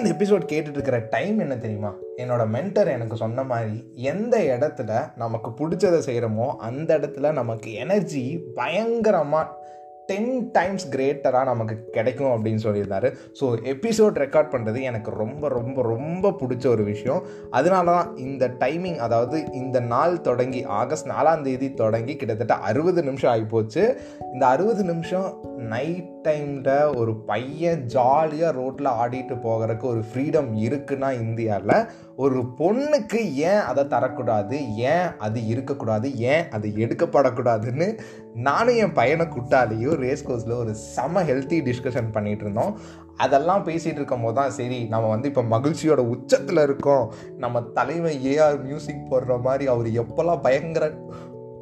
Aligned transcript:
இந்த 0.00 0.12
எபிசோட் 0.14 0.44
கேட்டுட்டு 0.50 0.78
இருக்கிற 0.78 0.98
டைம் 0.98 1.38
என்ன 1.38 1.56
தெரியுமா? 1.56 1.94
என்னோட 2.16 2.42
மென்டர் 2.56 2.92
எனக்கு 2.92 3.16
சொன்ன 3.16 3.42
மாதிரி 3.42 3.92
எந்த 3.94 4.38
இடத்துல 4.38 5.10
நமக்கு 5.16 5.50
பிடிச்சதை 5.60 5.98
செய்கிறோமோ 6.06 6.56
அந்த 6.56 6.98
இடத்துல 6.98 7.32
நமக்கு 7.32 7.72
எனர்ஜி 7.72 8.38
பயங்கரமாக 8.54 9.58
டென் 10.06 10.50
டைம்ஸ் 10.50 10.96
கிரேட்டராக 10.96 11.44
நமக்கு 11.44 11.88
கிடைக்கும் 11.90 12.32
அப்படின்னு 12.36 12.62
சொல்லியிருந்தாரு. 12.62 13.12
ஸோ 13.40 13.44
எபிசோட் 13.64 14.16
ரெக்கார்ட் 14.22 14.50
பண்ணுறது 14.50 14.80
எனக்கு 14.80 15.10
ரொம்ப 15.10 15.48
ரொம்ப 15.48 15.82
ரொம்ப 15.82 16.30
பிடிச்ச 16.30 16.66
ஒரு 16.66 16.84
விஷயம். 16.84 17.22
அதனால 17.50 17.92
தான் 17.92 18.16
இந்த 18.16 18.48
டைமிங் 18.58 18.96
அதாவது 18.96 19.52
இந்த 19.52 19.80
நாள் 19.80 20.20
தொடங்கி 20.20 20.64
ஆகஸ்ட் 20.64 21.08
நாலாம் 21.08 21.42
தேதி 21.42 21.74
தொடங்கி 21.74 22.16
கிட்டத்தட்ட 22.16 22.54
அறுபது 22.54 23.02
நிமிஷம் 23.02 23.32
ஆகிப்போச்சு. 23.34 23.96
இந்த 24.32 24.46
அறுபது 24.46 24.84
நிமிஷம் 24.84 25.28
நைட் 25.56 26.19
டைமில் 26.28 26.96
ஒரு 26.96 27.12
பையன் 27.16 27.82
ஜாலியாக 27.86 28.56
ரோட்டில் 28.58 28.88
ஆடிட்டு 29.02 29.34
போகிறதுக்கு 29.44 29.86
ஒரு 29.92 30.02
ஃப்ரீடம் 30.08 30.50
இருக்குன்னா 30.66 31.12
இந்தியாவில் 31.12 31.86
ஒரு 32.16 32.38
பொண்ணுக்கு 32.58 33.20
ஏன் 33.34 33.62
அதை 33.70 33.84
தரக்கூடாது? 33.84 34.56
ஏன் 34.74 35.06
அது 35.18 35.46
இருக்கக்கூடாது? 35.46 36.08
ஏன் 36.32 36.48
அது 36.50 36.68
எடுக்கப்படக்கூடாதுன்னு 36.68 37.98
நானும் 38.34 38.76
என் 38.76 38.92
பையனை 38.92 39.26
குட்டாலேயும் 39.26 40.00
ரேஸ் 40.04 40.26
கோர்ஸில் 40.28 40.58
ஒரு 40.58 40.74
செம 40.74 41.22
ஹெல்த்தி 41.22 41.60
டிஸ்கஷன் 41.68 42.12
பண்ணிகிட்டு 42.12 42.44
இருந்தோம். 42.46 42.78
அதெல்லாம் 43.16 43.64
பேசிகிட்டு 43.64 44.00
இருக்கும் 44.00 44.22
போது 44.22 44.34
தான் 44.34 44.50
சரி 44.50 44.84
நம்ம 44.84 45.08
வந்து 45.08 45.28
இப்போ 45.28 45.42
மகிழ்ச்சியோட 45.56 46.02
உச்சத்தில் 46.14 46.62
இருக்கோம். 46.62 47.12
நம்ம 47.38 47.62
தலைமை 47.62 48.38
ஏஆர் 48.38 48.62
மியூசிக் 48.62 49.08
போடுற 49.10 49.40
மாதிரி 49.40 49.66
அவர் 49.66 49.86
எப்போல்லாம் 49.86 50.42
பயங்கர 50.42 50.92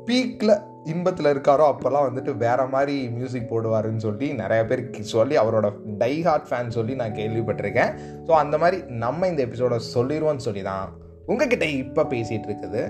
பீக்கில் 0.09 0.55
இன்பத்தில் 0.85 1.31
இருக்காரோ 1.33 1.65
அப்போல்லாம் 1.71 2.07
வந்துட்டு 2.09 2.33
வேற 2.37 2.61
மாதிரி 2.67 2.95
மியூசிக் 3.09 3.51
போடுவாருன்னு 3.51 4.05
சொல்லி 4.07 4.29
நிறைய 4.33 4.61
பேர் 4.65 4.83
சொல்லி 5.01 5.37
அவரோட 5.37 5.67
டை 6.03 6.23
ஹார்ட் 6.23 6.49
ஃபேன் 6.51 6.75
சொல்லி 6.77 6.95
நான் 6.95 7.19
கேள்விப்பட்டிருக்கேன். 7.19 7.93
ஸோ 8.27 8.31
அந்த 8.43 8.59
மாதிரி 8.59 8.79
நம்ம 9.05 9.27
இந்த 9.27 9.43
எபிசோட 9.47 9.77
சொல்லிடுவோன்னு 9.95 10.47
சொல்லி 10.47 10.63
தான் 10.63 10.89
உங்ககிட்ட 11.27 11.65
இப்போ 11.65 12.03
பேசிகிட்டு 12.03 12.49
இருக்குது. 12.51 12.83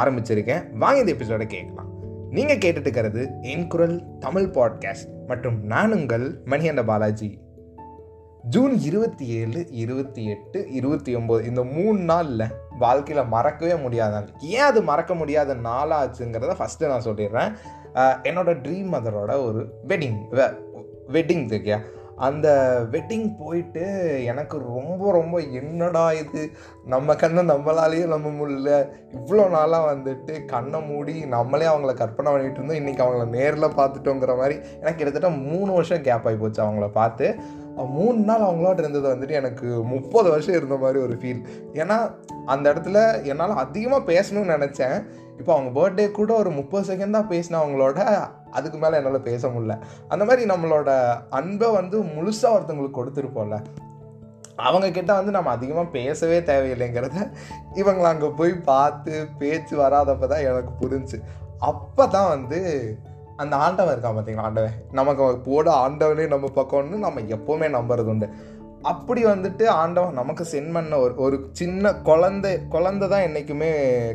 ஆரம்பிச்சிருக்கேன். 0.00 0.62
வாங்க 0.82 0.98
இந்த 1.00 1.12
எபிசோட 1.12 1.46
கேட்கலாம். 1.46 1.90
நீங்கள் 2.30 2.62
கேட்டுட்டு 2.64 2.86
இருக்கிறது 2.86 3.22
என் 3.42 3.66
குரல் 3.66 3.96
தமிழ் 4.18 4.48
பாட்காஸ்ட் 4.54 5.10
மற்றும் 5.26 5.58
நான் 5.64 5.92
உங்கள் 5.92 6.26
மணிகண்ட 6.44 6.84
பாலாஜி. 6.84 7.30
ஜூன் 8.54 8.74
இருபத்தி 8.78 9.26
ஏழு 9.38 9.60
இருபத்தி 9.70 10.24
எட்டு 10.26 10.58
இருபத்தி 10.72 11.12
ஒம்பது 11.16 11.46
இந்த 11.46 11.62
மூணு 11.64 11.98
நாளில் 12.00 12.44
வாழ்க்கையில் 12.78 13.30
மறக்கவே 13.34 13.74
முடியாத 13.84 14.22
ஏன் 14.54 14.68
அது 14.70 14.82
மறக்க 14.90 15.14
முடியாத 15.14 15.54
நாளாச்சுங்கிறத 15.68 16.54
ஃபஸ்ட்டு 16.60 16.90
நான் 16.92 17.06
சொல்லிடுறேன். 17.08 17.52
என்னோடய 18.28 18.62
ட்ரீம் 18.64 18.94
மதரோட 18.94 19.32
ஒரு 19.48 19.60
வெட்டிங் 19.92 20.18
வெட்டிங் 21.16 21.46
இருக்கியா 21.52 21.78
அந்த 22.26 22.48
வெட்டிங் 22.92 23.26
போயிட்டு 23.38 23.82
எனக்கு 24.24 24.56
ரொம்ப 24.74 25.08
ரொம்ப 25.16 25.36
என்னடா 25.58 26.04
இது? 26.20 26.42
நம்ம 26.92 27.16
கண்ணை 27.22 27.42
நம்மளாலேயே 27.50 28.04
நம்ப 28.12 28.28
முடியல. 28.38 28.70
இவ்வளோ 29.16 29.44
நாளாக 29.56 29.90
வந்துட்டு 29.92 30.34
கண்ணை 30.52 30.80
மூடி 30.90 31.14
நம்மளே 31.34 31.66
அவங்கள 31.72 31.94
கற்பனை 31.94 32.32
பண்ணிகிட்டு 32.32 32.60
இருந்தோம். 32.60 32.80
இன்றைக்கி 32.80 33.02
அவங்கள 33.06 33.26
நேரில் 33.36 33.76
பார்த்துட்டோங்கிற 33.80 34.34
மாதிரி 34.40 34.56
எனக்கு 34.80 35.00
கிட்டத்தட்ட 35.00 35.30
மூணு 35.50 35.70
வருஷம் 35.72 36.06
கேப் 36.08 36.26
ஆகி 36.30 36.40
போச்சு 36.44 36.64
அவங்கள 36.66 36.88
பார்த்து. 37.00 37.28
மூணு 37.84 38.18
நாள் 38.18 38.40
அவங்களோட 38.40 38.78
இருந்தது 38.78 39.14
வந்துட்டு 39.14 39.30
எனக்கு 39.30 39.84
முப்பது 39.84 40.30
வருஷம் 40.30 40.54
இருந்த 40.54 40.76
மாதிரி 40.76 41.02
ஒரு 41.02 41.14
ஃபீல் 41.14 41.42
ஏன்னா 41.72 42.10
அந்த 42.46 42.72
இடத்துல 42.72 43.22
என்னால் 43.22 43.54
அதிகமாக 43.54 44.12
பேசணும்னு 44.12 44.54
நினச்சேன். 44.56 45.06
இப்போ 45.38 45.54
அவங்க 45.54 45.70
பர்த்டே 45.80 46.10
கூட 46.10 46.34
ஒரு 46.34 46.50
முப்பது 46.50 46.94
செகண்ட் 46.94 47.10
தான் 47.10 47.28
பேசினேன் 47.28 47.62
அவங்களோட 47.62 47.98
அதுக்கு 48.50 48.78
மேலே 48.78 48.96
என்னால் 48.96 49.22
பேச 49.22 49.48
முடியல. 49.48 49.78
அந்த 50.08 50.24
மாதிரி 50.24 50.50
நம்மளோட 50.50 50.90
அன்பை 51.30 51.70
வந்து 51.70 52.02
முழுசாக 52.02 52.54
ஒருத்தவங்களுக்கு 52.56 52.98
கொடுத்துருப்போம்ல. 53.00 53.58
அவங்க 54.56 54.90
கிட்ட 54.90 55.14
வந்து 55.14 55.30
நம்ம 55.30 55.50
அதிகமாக 55.50 55.88
பேசவே 55.88 56.40
தேவையில்லைங்கிறத 56.40 57.32
இவங்களை 57.74 58.02
அங்கே 58.02 58.26
போய் 58.26 58.52
பார்த்து 58.52 59.28
பேச்சு 59.38 59.76
வராதப்போ 59.76 60.26
தான் 60.26 60.44
எனக்கு 60.44 60.72
புரிஞ்சு 60.80 61.18
அப்போ 61.58 62.06
தான் 62.06 62.28
வந்து 62.28 62.60
அந்த 63.36 63.56
ஆண்டவன் 63.56 63.94
இருக்கான் 63.96 64.16
பார்த்தீங்களா 64.16 64.46
ஆண்டவன்? 64.48 64.74
நமக்கு 64.92 65.38
போட 65.38 65.88
ஆண்டவனே 65.88 66.26
நம்ம 66.26 66.50
பக்கம்னு 66.54 66.98
நம்ம 66.98 67.20
எப்போவுமே 67.20 67.68
நம்புறது 67.70 68.06
உண்டு 68.06 68.26
அப்படி 68.90 69.24
வந்துட்டு 69.24 69.64
ஆண்டவன் 69.80 70.14
நமக்கு 70.14 70.44
சென்ட் 70.52 70.72
பண்ண 70.72 70.98
ஒரு 70.98 71.14
ஒரு 71.16 71.36
சின்ன 71.52 71.92
குழந்தை 72.08 72.52
குழந்தை 72.68 73.06
தான் 73.08 73.22
என்றைக்குமே 73.22 73.70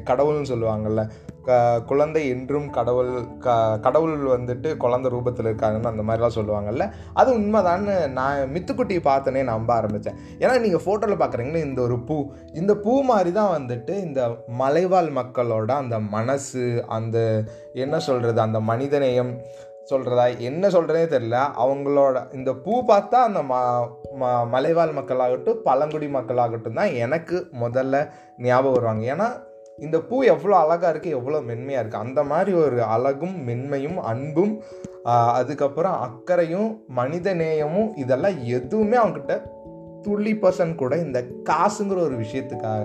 கடவுள்னு 0.09 0.51
சொல்லுவாங்கள்ல 0.51 1.03
க 1.45 1.51
குழந்தை 1.81 2.21
என்றும் 2.29 2.67
கடவுள் 2.69 3.09
க 3.39 3.53
கடவுள் 3.77 4.15
வந்துட்டு 4.27 4.69
குழந்தை 4.77 5.11
ரூபத்தில் 5.11 5.47
இருக்காங்கன்னு 5.47 5.91
அந்த 5.91 6.03
மாதிரிலாம் 6.07 6.35
சொல்லுவாங்கல்ல. 6.35 6.85
அது 7.13 7.29
உண்மைதான்னு 7.39 7.95
நான் 8.09 8.51
மித்துக்குட்டியை 8.53 9.01
பார்த்தனே 9.03 9.43
நம்ப 9.43 9.73
ஆரம்பித்தேன் 9.73 10.19
ஏன்னா 10.39 10.53
நீங்கள் 10.59 10.83
ஃபோட்டோவில் 10.85 11.21
பார்க்குறீங்கன்னா 11.21 11.63
இந்த 11.63 11.81
ஒரு 11.81 11.97
பூ. 11.99 12.17
இந்த 12.53 12.75
பூ 12.75 12.93
மாதிரி 13.03 13.31
தான் 13.31 13.53
வந்துட்டு 13.57 13.95
இந்த 14.03 14.21
மலைவாழ் 14.61 15.09
மக்களோட 15.19 15.71
அந்த 15.83 15.99
மனசு 16.15 16.63
அந்த 16.89 17.17
என்ன 17.73 17.99
சொல்கிறது 17.99 18.41
அந்த 18.41 18.59
மனிதநேயம் 18.59 19.33
சொல்கிறதா 19.89 20.25
என்ன 20.39 20.67
சொல்கிறதே 20.67 21.05
தெரில 21.13 21.37
அவங்களோட 21.63 22.17
இந்த 22.37 22.51
பூ 22.63 22.73
பார்த்தா 22.89 23.19
அந்த 23.27 23.41
ம 23.51 23.53
ம 24.21 24.31
மலைவாழ் 24.45 24.97
மக்களாகட்டும் 24.97 25.61
பழங்குடி 25.67 26.07
மக்களாகட்டும் 26.07 26.79
தான் 26.79 26.93
எனக்கு 27.05 27.37
முதல்ல 27.63 28.03
ஞாபகம் 28.37 28.75
வருவாங்க. 28.75 29.03
ஏன்னா 29.13 29.27
இந்த 29.79 29.97
பூ 29.99 30.15
எவ்வளோ 30.23 30.55
அழகாக 30.55 30.91
இருக்குது 30.93 31.17
எவ்வளோ 31.17 31.39
மென்மையாக 31.41 31.81
இருக்குது 31.83 32.05
அந்த 32.05 32.23
மாதிரி 32.23 32.51
ஒரு 32.63 32.79
அழகும் 32.95 33.35
மென்மையும் 33.47 33.99
அன்பும் 34.11 34.53
அதுக்கப்புறம் 35.39 35.95
அக்கறையும் 36.07 36.69
மனித 36.99 37.33
நேயமும் 37.33 37.89
இதெல்லாம் 37.95 38.37
எதுவுமே 38.57 38.97
அவங்ககிட்ட 38.97 39.35
துள்ளி 40.05 40.33
பர்சன்ட் 40.43 40.75
கூட 40.75 40.93
இந்த 40.97 41.19
காசுங்கிற 41.49 41.99
ஒரு 42.07 42.15
விஷயத்துக்காக. 42.15 42.83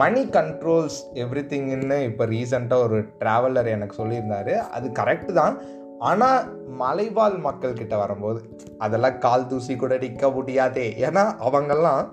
மணி 0.00 0.22
கண்ட்ரோல்ஸ் 0.36 0.98
எவ்ரி 1.22 1.42
திங்னு 1.46 1.96
இப்போ 2.10 2.26
ரீசெண்டாக 2.26 2.84
ஒரு 2.86 2.98
ட்ராவலர் 3.22 3.72
எனக்கு 3.76 3.96
சொல்லியிருந்தார். 4.02 4.52
அது 4.76 4.86
கரெக்டு 5.00 5.32
தான். 5.32 5.56
ஆனால் 5.98 6.66
மலைவாழ் 6.66 7.36
மக்கள் 7.36 7.72
கிட்ட 7.72 7.96
வரும்போது 7.96 8.56
அதெல்லாம் 8.78 9.18
கால் 9.18 9.46
தூசி 9.46 9.76
கூட 9.76 9.96
நிற்க 9.96 10.30
முடியாதே. 10.30 10.94
ஏன்னா 10.98 11.34
அவங்கெல்லாம் 11.44 12.08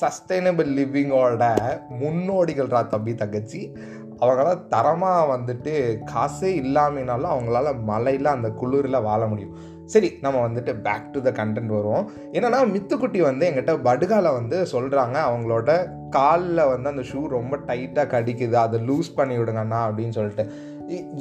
சஸ்டைனபிள் 0.00 0.70
லிவிங்கோட 0.78 1.44
முன்னோடிகள்ரா 1.90 2.86
தம்பி 2.86 3.14
தங்கச்சி. 3.14 3.76
அவங்களாம் 4.20 4.66
தரமாக 4.66 5.36
வந்துட்டு 5.36 5.98
காசே 6.12 6.54
இல்லாமனாலும் 6.54 7.30
அவங்களால 7.30 7.82
மலையில் 7.82 8.26
அந்த 8.26 8.48
குளிரில் 8.48 9.02
வாழ 9.02 9.26
முடியும். 9.26 9.74
சரி 9.84 10.18
நம்ம 10.20 10.48
வந்துட்டு 10.48 10.80
பேக் 10.80 11.12
டு 11.12 11.22
த 11.22 11.30
கண்டென்ட் 11.30 11.66
வருவோம். 11.66 12.10
என்னென்னா 12.32 12.60
மித்துக்குட்டி 12.74 13.20
வந்து 13.20 13.50
எங்கிட்ட 13.50 13.74
படுகால 13.82 14.32
வந்து 14.32 14.66
சொல்கிறாங்க 14.72 15.16
அவங்களோட 15.30 15.88
காலில் 16.10 16.64
வந்து 16.66 16.88
அந்த 16.88 17.02
ஷூ 17.12 17.28
ரொம்ப 17.28 17.56
டைட்டாக 17.56 18.06
கடிக்குது. 18.16 18.52
அதை 18.52 18.80
லூஸ் 18.80 19.14
பண்ணி 19.14 19.38
விடுங்கண்ணா 19.38 19.80
அப்படின்னு 19.88 20.08
சொல்லிட்டு. 20.08 20.74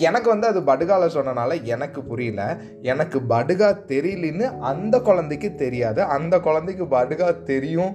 எனக்கு 0.06 0.28
வந்து 0.30 0.48
அது 0.48 0.62
படுகால 0.62 1.04
சொன்னனால 1.14 1.62
எனக்கு 1.74 2.00
புரியல. 2.04 2.42
எனக்கு 2.82 3.20
படுகா 3.30 3.70
தெரியலன்னு 3.92 4.48
அந்த 4.72 4.96
குழந்தைக்கு 5.00 5.50
தெரியாது. 5.56 6.02
அந்த 6.16 6.40
குழந்தைக்கு 6.40 6.86
படுகா 6.86 7.30
தெரியும். 7.44 7.94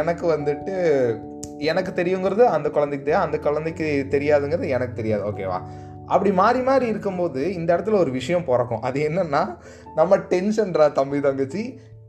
எனக்கு 0.00 0.26
வந்துட்டு 0.32 0.74
எனக்கு 1.70 1.92
தெரியுங்கிறது 2.02 2.44
அந்த 2.56 2.68
குழந்தைக்கு 2.70 3.06
தெரியும் 3.06 3.26
அந்த 3.26 3.38
குழந்தைக்கு 3.38 3.86
தெரியாதுங்கிறது 4.16 4.68
எனக்கு 4.68 4.94
தெரியாது. 4.94 5.24
ஓகேவா 5.30 5.60
அப்படி 6.06 6.30
மாறி 6.32 6.60
மாறி 6.60 6.86
இருக்கும்போது 6.86 7.40
இந்த 7.54 7.70
இடத்துல 7.76 7.98
ஒரு 8.04 8.10
விஷயம் 8.10 8.44
பிறக்கும். 8.44 8.82
அது 8.88 9.00
என்னென்னா 9.08 9.42
நம்ம 9.94 10.16
டென்ஷன்ரா 10.16 10.86
தம்பி 10.92 11.20
தங்கச்சி. 11.20 11.62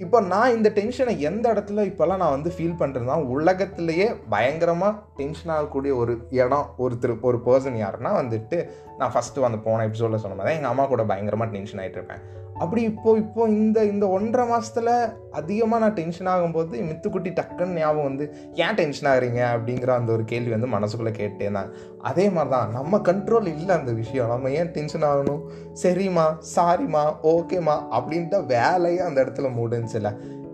இப்போ 0.03 0.17
நான் 0.21 0.53
இந்த 0.55 0.69
டென்ஷனை 0.69 1.13
எந்த 1.19 1.45
இடத்துல 1.53 1.83
இப்போல்லாம் 1.89 2.17
நான் 2.17 2.35
வந்து 2.35 2.49
ஃபீல் 2.49 2.77
பண்ணுறேன்னா 2.79 3.15
உலகத்திலேயே 3.27 4.07
பயங்கரமாக 4.29 4.99
டென்ஷன் 5.17 5.53
ஆகக்கூடிய 5.55 5.91
ஒரு 5.95 6.13
இடம் 6.41 6.69
ஒருத்தர் 6.77 7.13
ஒரு 7.21 7.39
பர்சன் 7.47 7.77
யாருன்னா 7.83 8.13
வந்துட்டு 8.21 8.59
நான் 8.97 9.13
ஃபஸ்ட்டு 9.15 9.45
வந்து 9.45 9.59
போன 9.67 9.83
எபிசோடில் 9.89 10.23
சொன்ன 10.25 10.37
மாதிரி 10.39 10.55
எங்கள் 10.55 10.71
அம்மா 10.71 10.85
கூட 10.85 11.03
பயங்கரமாக 11.03 11.51
டென்ஷன் 11.51 11.81
ஆகிட்டு 11.83 11.99
இருப்பேன். 11.99 12.23
அப்படி 12.59 12.81
இப்போ 12.81 13.17
இப்போ 13.17 13.47
இந்த 13.47 13.85
இந்த 13.85 14.07
ஒன்றரை 14.07 14.47
மாதத்தில் 14.47 15.13
அதிகமாக 15.31 15.81
நான் 15.83 15.93
டென்ஷன் 15.93 16.29
ஆகும்போது 16.33 16.81
மித்துக்குட்டி 16.89 17.31
டக்குன்னு 17.39 17.77
ஞாபகம் 17.77 18.03
வந்து 18.03 18.25
ஏன் 18.53 18.77
டென்ஷன் 18.79 19.09
ஆகுறீங்க? 19.11 19.41
அப்படிங்கிற 19.53 19.89
அந்த 19.89 20.11
ஒரு 20.11 20.23
கேள்வி 20.23 20.51
வந்து 20.51 20.67
மனசுக்குள்ளே 20.67 21.13
கேட்டே 21.21 21.49
நான் 21.49 21.71
அதே 22.01 22.29
மாதிரி 22.29 22.49
தான் 22.49 22.71
நம்ம 22.71 22.97
கண்ட்ரோல் 22.97 23.47
இல்லை 23.47 23.75
அந்த 23.75 23.91
விஷயம். 23.91 24.29
நம்ம 24.29 24.49
ஏன் 24.49 24.71
டென்ஷன் 24.77 25.07
ஆகணும்? 25.11 25.41
சரிம்மா 25.83 26.27
சாரிம்மா 26.55 27.15
ஓகேம்மா 27.23 27.77
அப்படின்ட்டு 27.99 28.45
வேலையே 28.45 28.97
அந்த 28.97 29.23
இடத்துல 29.25 29.49
முடிஞ்சில்ல 29.61 30.11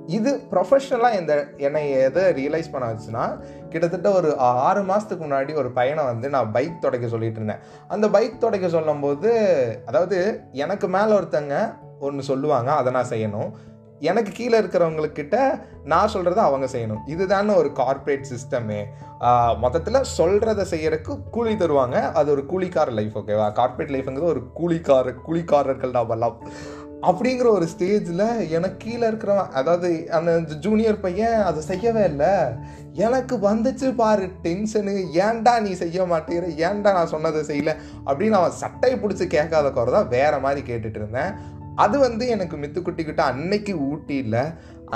இது 0.07 0.31
ப்ரொஃபஷ்னலாக 0.51 1.19
இந்த 1.19 1.47
என்னை 1.57 1.91
எதை 1.91 2.23
ரியலைஸ் 2.37 2.71
பண்ண 2.73 2.85
வச்சுன்னா 2.91 3.23
கிட்டத்தட்ட 3.69 4.11
ஒரு 4.11 4.37
ஆறு 4.37 4.83
மாதத்துக்கு 4.83 5.23
முன்னாடி 5.25 5.55
ஒரு 5.55 5.71
பையனை 5.71 6.03
வந்து 6.05 6.29
நான் 6.29 6.51
பைக் 6.51 6.79
துடைக்க 6.81 7.07
சொல்லிட்டு 7.07 7.35
இருந்தேன். 7.35 7.59
அந்த 7.87 8.09
பைக் 8.09 8.39
துடைக்க 8.39 8.67
சொல்லும்போது 8.67 9.31
அதாவது 9.85 10.49
எனக்கு 10.51 10.87
மேலே 10.87 11.11
ஒருத்தங்க 11.13 11.55
ஒன்று 12.05 12.29
சொல்லுவாங்க 12.29 12.69
அதை 12.79 12.91
நான் 12.97 13.11
செய்யணும். 13.13 13.49
எனக்கு 14.09 14.31
கீழே 14.39 14.55
இருக்கிறவங்கக்கிட்ட 14.61 15.35
நான் 15.91 16.11
சொல்கிறத 16.15 16.39
அவங்க 16.47 16.67
செய்யணும். 16.73 17.03
இதுதானே 17.13 17.53
ஒரு 17.61 17.69
கார்ப்பரேட் 17.79 18.27
சிஸ்டமே 18.31 18.79
மொத்தத்தில் 19.63 20.07
சொல்கிறத 20.17 20.65
செய்யறதுக்கு 20.73 21.13
கூலி 21.35 21.53
தருவாங்க. 21.61 21.97
அது 22.19 22.27
ஒரு 22.35 22.43
கூலிக்கார 22.51 22.91
லைஃப் 22.99 23.15
ஓகேவா 23.21 23.47
கார்ப்பரேட் 23.59 23.93
லைஃப்ங்கிறது 23.95 24.33
ஒரு 24.35 24.43
கூலிக்கார 24.59 25.15
கூலிக்காரர்கள் 25.27 25.95
நாமெல்லாம் 25.97 26.37
அப்படிங்கிற 27.07 27.47
ஒரு 27.55 27.65
ஸ்டேஜில் 27.71 28.23
எனக்கு 28.57 28.77
கீழே 28.83 29.03
இருக்கிறவன் 29.09 29.51
அதாவது 29.59 29.89
அந்த 30.17 30.31
ஜூனியர் 30.65 31.03
பையன் 31.03 31.35
அதை 31.49 31.59
செய்யவே 31.71 32.03
இல்லை. 32.11 32.31
எனக்கு 33.07 33.35
வந்துச்சு 33.49 33.87
பாரு 33.99 34.25
டென்ஷனு 34.45 34.95
ஏன்டா 35.25 35.53
நீ 35.65 35.71
செய்ய 35.83 36.05
மாட்டேங்கிற 36.13 36.47
ஏன்டா 36.67 36.91
நான் 36.97 37.13
சொன்னதை 37.13 37.41
செய்யல? 37.51 37.73
அப்படின்னு 38.07 38.39
அவன் 38.39 38.59
சட்டையை 38.63 38.95
பிடிச்சி 39.03 39.27
கேட்காத 39.35 39.69
குறை 39.75 39.93
தான் 39.97 40.11
வேறு 40.15 40.39
மாதிரி 40.45 40.63
கேட்டுட்டு 40.71 40.99
இருந்தேன். 41.01 41.31
அது 41.83 41.95
வந்து 41.99 42.27
எனக்கு 42.35 42.55
மித்துக்குட்டிக்கிட்ட 42.57 43.21
அன்னைக்கு 43.31 43.73
ஊட்டியில் 43.89 44.41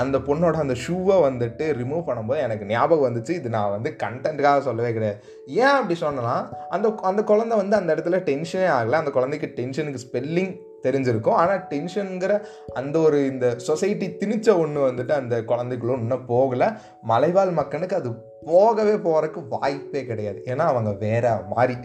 அந்த 0.01 0.17
பொண்ணோட 0.27 0.55
அந்த 0.63 0.75
ஷூவை 0.83 1.15
வந்துட்டு 1.27 1.65
ரிமூவ் 1.79 2.07
பண்ணும்போது 2.07 2.39
எனக்கு 2.45 2.65
ஞாபகம் 2.65 3.05
வந்துச்சு. 3.07 3.33
இது 3.39 3.49
நான் 3.55 3.73
வந்து 3.75 3.89
கண்டென்ட்டுக்காக 4.03 4.61
சொல்லவே 4.67 4.91
கிடையாது. 4.93 5.19
ஏன் 5.63 5.77
அப்படி 5.79 5.95
சொன்னலாம் 6.01 6.43
அந்த 6.69 6.89
அந்த 7.09 7.23
குழந்தை 7.31 7.55
வந்து 7.61 7.75
அந்த 7.79 7.95
இடத்துல 7.95 8.19
டென்ஷனே 8.29 8.67
ஆகலை. 8.77 8.97
அந்த 9.01 9.13
குழந்தைக்கு 9.17 9.49
டென்ஷனுக்கு 9.59 10.03
ஸ்பெல்லிங் 10.05 10.53
தெரிஞ்சிருக்கும். 10.83 11.37
ஆனால் 11.41 11.65
டென்ஷனுங்கிற 11.69 12.33
அந்த 12.73 12.95
ஒரு 12.99 13.17
இந்த 13.31 13.47
சொசைட்டி 13.67 14.07
திணிச்ச 14.21 14.57
ஒன்று 14.57 14.87
வந்துட்டு 14.87 15.13
அந்த 15.21 15.37
குழந்தைக்குள்ள 15.51 15.99
இன்னும் 15.99 16.27
போகலை. 16.27 16.69
மலைவாழ் 17.01 17.53
மக்களுக்கு 17.61 17.95
அது 17.95 18.11
போகவே 18.45 18.95
போகிறதுக்கு 19.05 19.41
வாய்ப்பே 19.49 20.03
கிடையாது. 20.05 20.41
ஏன்னா 20.45 20.65
அவங்க 20.73 20.93
வேற 21.05 21.25
மாதிரி 21.55 21.75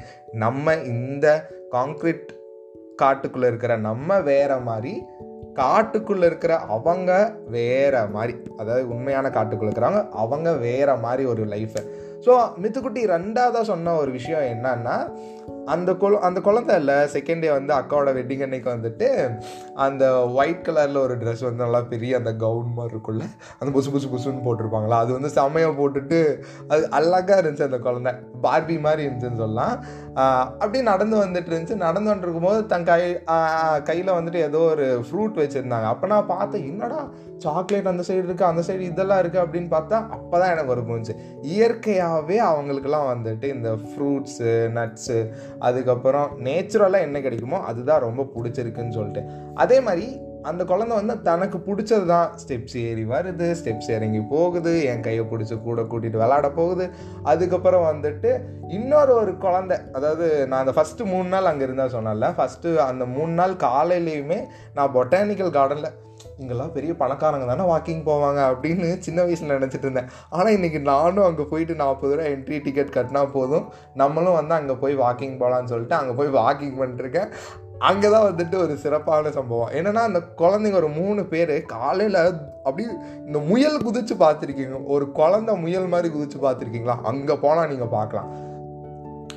நம்ம 0.44 0.74
இந்த 0.74 1.26
காங்க்ரீட் 1.72 2.30
காட்டுக்குள்ளே 3.02 3.46
இருக்கிற 3.46 3.76
நம்ம 3.76 4.20
வேற 4.20 4.56
மாதிரி 4.56 5.02
காட்டுக்குள்ளே 5.54 6.24
இருக்கிற 6.24 6.56
அவங்க 6.56 7.34
வேற 7.50 8.06
மாதிரி 8.12 8.38
அதாவது 8.56 8.88
உண்மையான 8.88 9.28
காட்டுக்குள்ளே 9.28 9.70
இருக்கிறவங்க 9.70 10.08
அவங்க 10.10 10.52
வேற 10.52 10.96
மாதிரி 10.96 11.28
ஒரு 11.28 11.44
லைஃப்பை 11.44 11.82
ஸோ 12.24 12.32
மித்துக்குட்டி 12.62 13.00
ரெண்டாவதாக 13.06 13.62
சொன்ன 13.62 13.94
ஒரு 13.96 14.10
விஷயம் 14.10 14.40
என்னன்னா 14.40 15.10
அந்த 15.64 15.92
குழ 15.92 16.18
அந்த 16.18 16.40
குழந்தை 16.40 16.76
இல்லை 16.76 16.94
செகண்ட் 16.94 17.40
டே 17.40 17.50
வந்து 17.50 17.74
அக்காவோட 17.74 18.08
வெட்டிங் 18.08 18.42
அன்னைக்கு 18.42 18.70
வந்துட்டு 18.70 19.38
அந்த 19.74 20.28
ஒயிட் 20.28 20.66
கலரில் 20.68 20.96
ஒரு 20.96 21.16
ட்ரெஸ் 21.16 21.42
வந்து 21.42 21.62
நல்லா 21.62 21.80
பெரிய 21.80 22.16
அந்த 22.16 22.32
கவுன் 22.34 22.72
மாதிரி 22.74 22.94
இருக்குல்ல 22.94 23.24
அந்த 23.58 23.78
புசு 23.78 23.94
புசு 23.94 24.10
புசுன்னு 24.14 24.44
போட்டிருப்பாங்களா? 24.44 24.98
அது 24.98 25.12
வந்து 25.12 25.28
செம்மையாக 25.28 25.74
போட்டுட்டு 25.74 26.42
அது 26.68 26.90
அழகாக 26.90 27.42
இருந்துச்சு 27.42 27.62
அந்த 27.62 27.78
குழந்தை. 27.78 28.12
பார்பி 28.42 28.80
மாதிரி 28.80 29.06
இருந்துச்சுன்னு 29.06 29.36
சொல்லலாம். 29.36 29.84
அப்படி 30.62 30.78
நடந்து 30.90 31.16
வந்துட்டு 31.22 31.50
இருந்துச்சு. 31.50 31.76
நடந்து 31.84 32.10
வந்துருக்கும் 32.12 32.46
போது 32.48 32.60
தன் 32.72 32.86
கை 32.88 33.00
கையில் 33.88 34.16
வந்துட்டு 34.16 34.40
ஏதோ 34.48 34.60
ஒரு 34.72 34.86
ஃப்ரூட் 35.06 35.40
வச்சுருந்தாங்க. 35.42 35.88
அப்போ 35.94 36.06
நான் 36.12 36.30
பார்த்தேன் 36.34 36.66
என்னடா 36.72 37.00
சாக்லேட் 37.44 37.90
அந்த 37.92 38.04
சைடு 38.08 38.24
இருக்குது 38.26 38.50
அந்த 38.50 38.62
சைடு 38.66 38.82
இதெல்லாம் 38.90 39.20
இருக்குது 39.22 39.42
அப்படின்னு 39.44 39.68
பார்த்தா 39.74 39.96
அப்போ 40.16 40.36
தான் 40.42 40.52
எனக்கு 40.54 40.72
ஒரு 40.74 40.82
புரிஞ்சு 40.90 41.14
இயற்கையாகவே 41.54 42.38
அவங்களுக்குலாம் 42.50 43.10
வந்துட்டு 43.12 43.48
இந்த 43.56 43.70
ஃப்ரூட்ஸு 43.88 44.52
நட்ஸு 44.78 45.18
அதுக்கப்புறம் 45.68 46.30
நேச்சுரலாக 46.46 47.06
என்ன 47.08 47.20
கிடைக்குமோ 47.26 47.60
அதுதான் 47.70 48.04
ரொம்ப 48.06 48.24
பிடிச்சிருக்குன்னு 48.36 48.96
சொல்லிட்டு. 48.98 49.24
அதே 49.64 49.80
மாதிரி 49.80 50.06
அந்த 50.50 50.62
குழந்தை 50.70 50.94
வந்து 50.98 51.14
தனக்கு 51.28 51.58
பிடிச்சது 51.66 52.06
தான் 52.12 52.30
ஸ்டெப்ஸ் 52.42 52.76
ஏறி 52.86 53.04
வருது 53.12 53.46
ஸ்டெப்ஸ் 53.60 53.90
இறங்கி 53.96 54.20
போகுது 54.34 54.72
என் 54.90 55.04
கையை 55.06 55.24
பிடிச்சி 55.30 55.56
கூட 55.62 55.82
கூட்டிகிட்டு 55.82 56.22
விளாட 56.22 56.48
போகுது. 56.58 56.86
அதுக்கப்புறம் 57.32 57.86
வந்துட்டு 57.90 58.32
இன்னொரு 58.68 59.12
ஒரு 59.20 59.34
குழந்தை 59.44 59.76
அதாவது 59.92 60.26
நான் 60.48 60.62
அந்த 60.64 60.74
ஃபஸ்ட்டு 60.76 61.10
மூணு 61.12 61.28
நாள் 61.28 61.50
அங்கே 61.52 61.66
இருந்தால் 61.68 61.94
சொன்னல 61.96 62.32
ஃபஸ்ட்டு 62.38 62.74
அந்த 62.88 63.06
மூணு 63.16 63.34
நாள் 63.40 63.54
காலையிலையுமே 63.66 64.40
நான் 64.78 64.94
பொட்டானிக்கல் 64.98 65.56
கார்டனில் 65.58 65.94
இங்கெல்லாம் 66.40 66.72
பெரிய 66.76 66.92
பணக்காரங்க 67.00 67.46
தானே 67.46 67.64
வாக்கிங் 67.70 68.02
போவாங்க 68.08 68.40
அப்படின்னு 68.50 68.88
சின்ன 69.06 69.18
வயசில் 69.26 69.54
நினச்சிட்டு 69.56 69.86
இருந்தேன். 69.86 70.08
ஆனால் 70.30 70.54
இன்றைக்கி 70.56 70.80
நானும் 70.90 71.26
அங்கே 71.26 71.44
போயிட்டு 71.50 71.74
நாற்பது 71.82 72.14
ரூபா 72.16 72.28
என்ட்ரி 72.28 72.56
டிக்கெட் 72.66 72.96
கட்டினா 72.96 73.22
போதும். 73.32 73.66
நம்மளும் 74.02 74.38
வந்து 74.40 74.54
அங்கே 74.54 74.74
போய் 74.82 74.96
வாக்கிங் 75.04 75.36
போகலான்னு 75.42 75.72
சொல்லிட்டு 75.72 75.96
அங்கே 76.00 76.14
போய் 76.20 76.36
வாக்கிங் 76.40 76.76
பண்ணிட்டுருக்கேன் 76.80 77.30
அங்கே 77.78 78.08
தான் 78.10 78.26
வந்துட்டு 78.28 78.54
ஒரு 78.54 78.76
சிறப்பான 78.76 79.30
சம்பவம். 79.30 79.70
என்னென்னா 79.70 80.02
அந்த 80.08 80.20
குழந்தைங்க 80.36 80.74
ஒரு 80.74 80.88
மூணு 80.88 81.24
பேர் 81.24 81.64
காலையில் 81.66 82.20
அப்படி 82.62 82.84
இந்த 83.26 83.38
முயல் 83.38 83.84
குதிச்சு 83.84 84.14
பார்த்துருக்கீங்க. 84.18 84.84
ஒரு 84.84 85.12
குழந்த 85.12 85.54
முயல் 85.54 85.86
மாதிரி 85.86 86.14
குதிச்சு 86.14 86.38
பார்த்துருக்கீங்களா? 86.46 86.96
அங்கே 87.02 87.34
போனால் 87.34 87.68
நீங்கள் 87.68 87.88
பார்க்கலாம். 87.88 88.30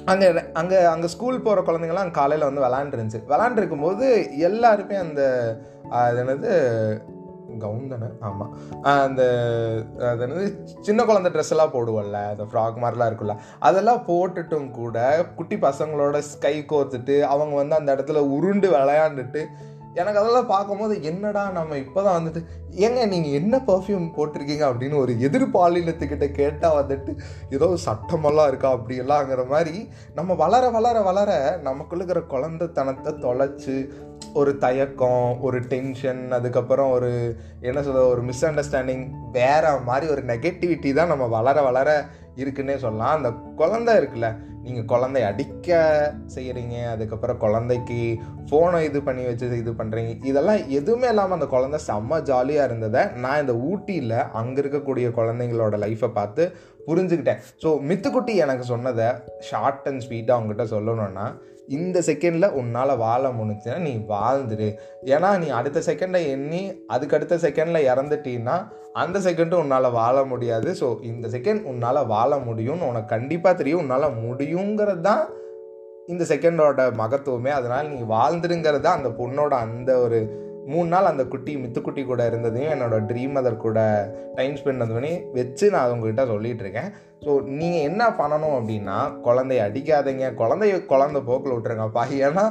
அங்கே 0.05 0.27
அங்கே 0.53 0.77
அங்கே 0.85 1.07
ஸ்கூல் 1.07 1.41
போகிற 1.41 1.61
குழந்தைங்களாம் 1.61 2.11
காலையில் 2.11 2.47
வந்து 2.49 2.65
விளாண்டுருந்துச்சு 2.65 3.19
விளாண்டுருக்கும் 3.27 3.85
போது 3.85 4.05
எல்லாருமே 4.37 4.95
அந்த 4.95 5.21
அது 5.89 6.19
என்னது 6.23 6.51
கவுன் 7.57 7.87
தானே 7.87 8.09
ஆமாம் 8.19 8.51
அந்த 8.83 9.21
அது 9.99 10.23
என்னது 10.27 10.45
சின்ன 10.81 11.05
குழந்தை 11.05 11.31
ட்ரெஸ் 11.31 11.49
எல்லாம் 11.49 11.73
போடுவோம்ல 11.73 12.21
அந்த 12.29 12.43
ஃப்ராக் 12.43 12.81
மாதிரிலாம் 12.81 13.09
இருக்குல்ல 13.09 13.35
அதெல்லாம் 13.59 14.03
போட்டுட்டும் 14.07 14.71
கூட 14.71 15.25
குட்டி 15.35 15.55
பசங்களோட 15.55 16.17
ஸ்கை 16.17 16.55
கோர்த்துட்டு 16.67 17.21
அவங்க 17.21 17.55
வந்து 17.55 17.75
அந்த 17.75 17.95
இடத்துல 17.95 18.17
உருண்டு 18.29 18.69
விளையாண்டுட்டு 18.69 19.43
எனக்கு 19.95 20.19
அதெல்லாம் 20.19 20.49
பார்க்கும்போது 20.49 20.95
என்னடா 21.01 21.43
நம்ம 21.49 21.77
இப்போ 21.77 21.99
தான் 22.01 22.17
வந்துட்டு 22.19 22.41
ஏங்க 22.77 23.05
நீங்கள் 23.05 23.37
என்ன 23.39 23.55
பர்ஃப்யூம் 23.67 24.05
போட்டிருக்கீங்க 24.15 24.65
அப்படின்னு 24.67 24.95
ஒரு 24.95 25.13
எதிர்பாலினத்துக்கிட்ட 25.19 26.27
கேட்டால் 26.31 26.77
வந்துட்டு 26.79 27.13
ஏதோ 27.49 27.69
சட்டமெல்லாம் 27.85 28.47
இருக்கா 28.47 28.71
அப்படியெல்லாங்கிற 28.71 29.43
மாதிரி 29.47 29.75
நம்ம 30.15 30.35
வளர 30.35 30.69
வளர 30.69 31.01
வளர 31.01 31.31
நமக்குள்ள 31.61 32.03
இருக்கிற 32.03 32.23
குழந்தைத்தனத்தை 32.29 33.13
தொலைச்சி 33.19 33.77
ஒரு 34.33 34.51
தயக்கம் 34.57 35.41
ஒரு 35.41 35.59
டென்ஷன் 35.65 36.23
அதுக்கப்புறம் 36.31 36.91
ஒரு 36.91 37.11
என்ன 37.61 37.79
சொல்கிறது 37.81 38.07
ஒரு 38.07 38.23
மிஸ் 38.23 38.45
அண்டர்ஸ்டாண்டிங் 38.45 39.05
வேற 39.31 39.71
மாதிரி 39.81 40.07
ஒரு 40.11 40.23
நெகட்டிவிட்டி 40.23 40.89
தான் 40.93 41.07
நம்ம 41.07 41.27
வளர 41.27 41.61
வளர 41.61 41.91
இருக்குன்னே 42.41 42.77
சொல்லலாம். 42.85 43.15
அந்த 43.17 43.29
குழந்தை 43.61 43.93
இருக்குல்ல 43.99 44.29
நீங்கள் 44.63 44.87
குழந்தை 44.91 45.21
அடிக்க 45.27 45.67
செய்கிறீங்க 46.35 46.75
அதுக்கப்புறம் 46.93 47.41
குழந்தைக்கு 47.43 47.99
ஃபோனை 48.47 48.79
இது 48.87 48.99
பண்ணி 49.07 49.23
வச்சு 49.27 49.61
இது 49.61 49.71
பண்ணுறீங்க 49.79 50.11
இதெல்லாம் 50.31 50.61
எதுவுமே 50.79 51.07
இல்லாமல் 51.13 51.37
அந்த 51.37 51.47
குழந்தை 51.53 51.79
செம்ம 51.89 52.19
ஜாலியாக 52.29 52.67
இருந்ததை 52.69 53.03
நான் 53.23 53.41
இந்த 53.43 53.55
ஊட்டியில் 53.69 54.17
அங்கே 54.39 54.61
இருக்கக்கூடிய 54.63 55.09
குழந்தைங்களோட 55.19 55.77
லைஃப்பை 55.85 56.09
பார்த்து 56.17 56.45
புரிஞ்சுக்கிட்டேன். 56.87 57.41
ஸோ 57.63 57.71
மித்துக்குட்டி 57.89 58.35
எனக்கு 58.45 58.65
சொன்னதை 58.73 59.07
ஷார்ட் 59.49 59.87
அண்ட் 59.91 60.03
ஸ்வீட்டாக 60.07 60.37
அவங்ககிட்ட 60.37 60.65
சொல்லணும்னா 60.75 61.27
இந்த 61.77 61.97
செகண்டில் 62.07 62.55
உன்னால் 62.59 62.99
வாழ 63.03 63.23
முடிஞ்சுன்னா 63.39 63.79
நீ 63.87 63.91
வாழ்ந்துரு. 64.13 64.69
ஏன்னா 65.15 65.29
நீ 65.41 65.47
அடுத்த 65.57 65.79
செகண்டை 65.87 66.21
எண்ணி 66.35 66.61
அதுக்கு 66.93 67.15
அடுத்த 67.17 67.35
செகண்டில் 67.43 67.87
இறந்துட்டீன்னா 67.91 68.55
அந்த 68.93 69.17
செகண்டும் 69.19 69.61
உன்னால் 69.63 69.95
வாழ 70.01 70.23
முடியாது. 70.23 70.69
ஸோ 70.81 70.87
இந்த 71.01 71.27
செகண்ட் 71.27 71.63
உன்னால் 71.71 72.07
வாழ 72.15 72.37
முடியும்னு 72.37 72.89
உனக்கு 72.91 73.13
கண்டிப்பாக 73.15 73.55
தெரியும். 73.55 73.79
உன்னால் 73.79 74.15
முடியுங்கிறது 74.25 75.01
தான் 75.01 75.23
இந்த 76.07 76.23
செகண்டோட 76.29 76.83
மகத்துவமே. 77.01 77.49
அதனால் 77.49 77.89
நீ 77.89 77.99
வாழ்ந்துருங்கிறது 78.15 78.85
தான் 78.85 78.99
அந்த 78.99 79.09
பொண்ணோட 79.21 79.53
அந்த 79.67 79.99
ஒரு 80.05 80.19
மூணு 80.67 80.87
நாள் 80.87 81.09
அந்த 81.11 81.23
குட்டி 81.23 81.57
மித்துக்குட்டி 81.61 82.05
கூட 82.05 82.25
இருந்ததையும் 82.27 82.73
என்னோடய 82.73 83.05
ட்ரீம் 83.09 83.35
மதர் 83.37 83.63
கூட 83.65 83.79
டைம் 84.35 84.57
ஸ்பெண்ட் 84.59 84.93
பண்ணி 84.95 85.13
வச்சு 85.37 85.69
நான் 85.75 85.93
உங்ககிட்ட 85.93 86.23
சொல்லிகிட்ருக்கேன் 86.31 86.89
ஸோ 87.25 87.31
நீங்கள் 87.59 87.85
என்ன 87.89 88.03
பண்ணணும் 88.19 88.57
அப்படின்னா 88.57 88.97
குழந்தைய 89.27 89.65
அடிக்காதீங்க. 89.67 90.25
குழந்தைய 90.41 90.85
குழந்தை 90.85 91.21
போக்கில் 91.29 91.55
விட்டுருங்கப்பா. 91.55 92.03
ஏன்னா 92.27 92.45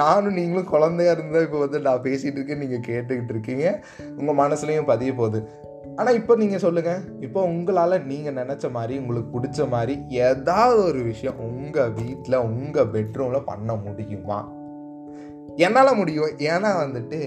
நானும் 0.00 0.36
நீங்களும் 0.38 0.72
குழந்தையா 0.74 1.12
இருந்தால் 1.12 1.42
இப்போ 1.42 1.58
வந்து 1.58 1.80
நான் 1.80 2.04
பேசிகிட்டு 2.06 2.38
இருக்கேன் 2.38 2.62
நீங்கள் 2.64 2.86
கேட்டுக்கிட்டு 2.88 3.32
இருக்கீங்க. 3.34 3.82
உங்கள் 4.18 4.40
மனசுலையும் 4.42 4.90
பதிய 4.92 5.12
போகுது. 5.12 5.40
ஆனால் 6.00 6.14
இப்போ 6.14 6.36
நீங்கள் 6.36 6.62
சொல்லுங்கள் 6.64 7.02
இப்போ 7.20 7.40
உங்களால் 7.44 8.04
நீங்கள் 8.04 8.36
நினச்ச 8.40 8.70
மாதிரி 8.70 8.98
உங்களுக்கு 8.98 9.30
பிடிச்ச 9.36 9.68
மாதிரி 9.68 9.94
ஏதாவது 10.08 10.84
ஒரு 10.84 11.02
விஷயம் 11.02 11.38
உங்கள் 11.38 11.92
வீட்டில் 11.92 12.44
உங்கள் 12.48 12.90
பெட்ரூமில் 12.94 13.48
பண்ண 13.50 13.74
முடியுமா? 13.74 14.40
என்னால் 15.56 15.96
முடியும். 15.96 16.34
ஏன்னா 16.38 16.70
வந்துட்டு 16.84 17.20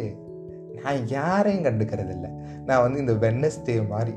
நான் 0.84 1.08
யாரையும் 1.08 1.66
கண்டுக்கிறது 1.66 2.10
இல்லை 2.10 2.30
நான் 2.66 2.82
வந்து 2.82 3.00
இந்த 3.00 3.14
வென்னஸ்டே 3.14 3.88
மாதிரி 3.88 4.14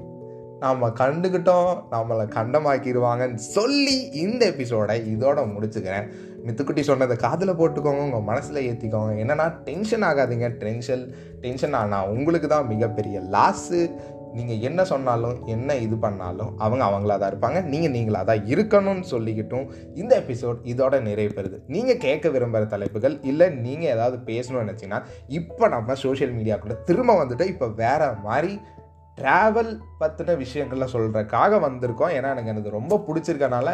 நாம் 0.60 0.84
கண்டுக்கிட்டோம் 0.94 1.70
நம்மளை 1.90 2.24
கண்டமாக்கிடுவாங்கன்னு 2.36 3.34
சொல்லி 3.34 3.96
இந்த 4.10 4.42
எபிசோடை 4.46 4.94
இதோட 5.14 5.38
முடிச்சுக்கிறேன். 5.54 6.06
மித்துக்குட்டி 6.46 6.80
சொன்னதை 6.80 7.16
காதில் 7.16 7.58
போட்டுக்கோங்க 7.58 8.02
உங்கள் 8.08 8.26
மனசில் 8.30 8.64
ஏற்றிக்கோங்க 8.68 9.12
என்னென்னா 9.22 9.46
டென்ஷன் 9.64 10.02
ஆகாதீங்க. 10.02 10.48
டென்ஷன் 10.64 11.04
டென்ஷன் 11.40 11.72
ஆனால் 11.72 12.08
உங்களுக்கு 12.08 12.48
தான் 12.48 12.66
மிகப்பெரிய 12.66 13.20
லாஸு 13.20 13.80
நீங்கள் 14.36 14.62
என்ன 14.68 14.80
சொன்னாலும் 14.92 15.36
என்ன 15.54 15.76
இது 15.86 15.96
பண்ணாலும் 16.04 16.50
அவங்க 16.64 16.82
அவங்களா 16.88 17.16
தான் 17.20 17.32
இருப்பாங்க. 17.32 17.60
நீங்கள் 17.72 17.94
நீங்களாக 17.96 18.24
தான் 18.30 18.44
இருக்கணும்னு 18.52 19.06
சொல்லிக்கிட்டும் 19.14 19.66
இந்த 20.00 20.12
எபிசோட் 20.22 20.58
இதோட 20.72 21.00
நிறைவு 21.08 21.32
பெறுது. 21.38 21.58
நீங்கள் 21.74 22.00
கேட்க 22.06 22.28
விரும்புகிற 22.36 22.70
தலைப்புகள் 22.74 23.16
இல்லை 23.32 23.48
நீங்கள் 23.66 23.92
ஏதாவது 23.96 24.18
பேசணும்னு 24.30 24.64
நினச்சிங்கன்னா 24.64 25.02
இப்போ 25.40 25.68
நம்ம 25.76 25.98
சோஷியல் 26.06 26.34
மீடியா 26.38 26.58
கூட 26.64 26.76
திரும்ப 26.90 27.18
வந்துட்டு 27.22 27.46
இப்போ 27.54 27.68
வேறு 27.82 28.08
மாதிரி 28.28 28.52
ட்ராவல் 29.20 29.70
பற்றின 30.00 30.32
விஷயங்கள்லாம் 30.42 30.94
சொல்கிறக்காக 30.94 31.58
வந்திருக்கோம். 31.66 32.14
ஏன்னா 32.16 32.30
எனக்கு 32.32 32.52
எனக்கு 32.54 32.74
ரொம்ப 32.78 32.98
பிடிச்சிருக்கனால 33.06 33.68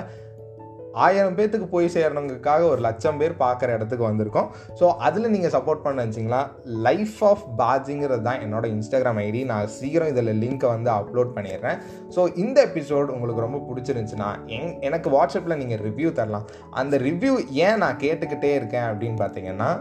ஆயிரம் 1.07 1.37
பேர்த்துக்கு 1.39 1.69
போய் 1.75 1.87
சேரணுங்கிறதுக்காக 1.95 2.67
ஒரு 2.73 2.81
லட்சம் 2.87 3.19
பேர் 3.21 3.35
பார்க்குற 3.45 3.69
இடத்துக்கு 3.77 4.07
வந்திருக்கோம். 4.09 4.49
ஸோ 4.81 4.89
அதில் 5.07 5.33
நீங்கள் 5.35 5.55
சப்போர்ட் 5.57 5.85
பண்ண 5.87 6.05
வச்சிங்களா 6.05 6.41
லைஃப் 6.89 7.21
ஆஃப் 7.31 7.45
பாஜிங்கிறது 7.61 8.25
தான் 8.29 8.43
என்னோட 8.47 8.65
இன்ஸ்டாகிராம் 8.75 9.21
ஐடி 9.27 9.43
நான் 9.53 9.73
சீக்கிரம் 9.79 10.13
இதில் 10.13 10.33
லிங்க்கை 10.43 10.71
வந்து 10.75 10.91
அப்லோட் 10.99 11.33
பண்ணிடுறேன். 11.37 11.81
ஸோ 12.17 12.25
இந்த 12.45 12.59
எபிசோட் 12.71 13.15
உங்களுக்கு 13.17 13.47
ரொம்ப 13.47 13.61
பிடிச்சிருந்துச்சுன்னா 13.69 14.31
எங் 14.59 14.71
எனக்கு 14.89 15.11
வாட்ஸ்அப்பில் 15.17 15.61
நீங்கள் 15.63 15.83
ரிவ்யூ 15.89 16.13
தரலாம். 16.21 16.47
அந்த 16.71 16.97
ரிவ்யூ 17.09 17.35
ஏன் 17.67 17.83
நான் 17.85 18.01
கேட்டுக்கிட்டே 18.05 18.53
இருக்கேன் 18.61 18.89
அப்படின்னு 18.93 19.19
பார்த்தீங்கன்னா 19.25 19.73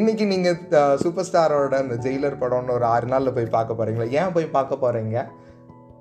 இன்றைக்கி 0.00 0.24
நீங்கள் 0.26 0.98
சூப்பர் 1.00 1.26
ஸ்டாரோட 1.28 1.78
அந்த 1.84 1.94
ஜெயிலர் 2.04 2.36
படம்னு 2.42 2.74
ஒரு 2.76 2.84
ஆறு 2.84 3.06
நாளில் 3.06 3.34
போய் 3.36 3.54
பார்க்க 3.56 3.78
போகிறீங்களா 3.78 4.06
ஏன் 4.20 4.32
போய் 4.36 4.54
பார்க்க 4.54 4.84
போகிறீங்க 4.84 5.16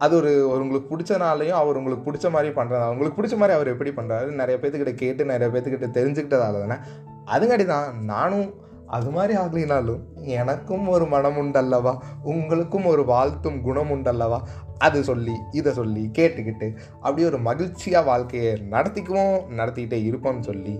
அது 0.01 0.15
ஒரு 0.15 0.31
உங்களுக்கு 0.49 0.89
பிடிச்சனாலையும் 0.91 1.59
அவர் 1.61 1.77
உங்களுக்கு 1.77 2.05
பிடிச்ச 2.11 2.27
மாதிரி 2.31 2.51
பண்ணுறதா 2.53 2.87
உங்களுக்கு 2.91 3.17
பிடிச்ச 3.21 3.35
மாதிரி 3.37 3.53
அவர் 3.53 3.67
எப்படி 3.67 3.91
பண்ணுறாரு 3.91 4.31
நிறைய 4.31 4.57
பேர்த்துக்கிட்ட 4.61 4.93
கேட்டு 4.93 5.25
நிறைய 5.25 5.49
பேர்த்துக்கிட்ட 5.53 5.89
தெரிஞ்சுக்கிட்டதால 5.97 6.59
தானே? 6.63 6.77
அதுங்காட்டி 7.25 7.65
தான் 7.65 8.03
நானும் 8.03 8.53
அது 8.87 9.09
மாதிரி 9.09 9.33
ஆகலினாலும் 9.39 9.99
எனக்கும் 10.35 10.87
ஒரு 10.87 11.05
மனம் 11.05 11.37
உண்டல்லவா 11.37 11.93
உங்களுக்கும் 12.23 12.85
ஒரு 12.85 13.05
வாழ்த்தும் 13.05 13.61
குணம் 13.61 13.91
உண்டல்லவா 13.91 14.39
அது 14.77 15.03
சொல்லி 15.03 15.35
இதை 15.51 15.73
சொல்லி 15.73 16.11
கேட்டுக்கிட்டு 16.17 16.67
அப்படியே 16.99 17.27
ஒரு 17.27 17.37
மகிழ்ச்சியாக 17.39 18.05
வாழ்க்கையை 18.05 18.53
நடத்திக்குவோம் 18.71 19.37
நடத்திக்கிட்டே 19.57 19.99
இருப்போம்னு 20.09 20.39
சொல்லி 20.39 20.73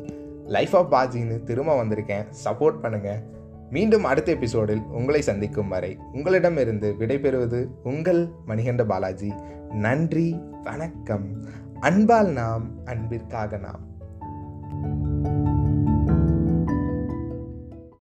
லைஃப் 0.48 0.76
ஆஃப் 0.76 0.94
பாஜின்னு 0.94 1.44
திரும்ப 1.44 1.84
வந்திருக்கேன். 1.84 2.26
சப்போர்ட் 2.44 2.82
பண்ணுங்கள் 2.82 3.22
மீண்டும் 3.72 4.04
அடுத்த 4.04 4.32
எபிசோடில் 4.32 4.82
உங்களை 4.82 5.22
சந்திக்கும் 5.22 5.68
வரை 5.68 5.98
உங்களிடமிருந்து 6.14 6.96
விடைபெறுவது 7.00 7.68
உங்கள் 7.84 8.30
மணிகண்ட 8.48 8.84
பாலாஜி. 8.84 9.34
நன்றி 9.70 10.40
வணக்கம். 10.64 11.46
அன்பால் 11.80 12.28
நாம் 12.28 12.86
அன்பிற்காக 12.86 13.58
நாம். 13.58 13.91